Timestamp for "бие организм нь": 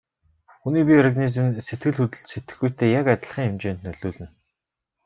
0.87-1.63